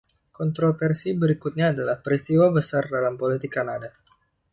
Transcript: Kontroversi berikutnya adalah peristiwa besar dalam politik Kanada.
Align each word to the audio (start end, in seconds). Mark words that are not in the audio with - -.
Kontroversi 0.37 1.09
berikutnya 1.21 1.65
adalah 1.77 1.95
peristiwa 2.03 2.45
besar 2.57 2.83
dalam 2.95 3.13
politik 3.21 3.51
Kanada. 3.57 3.89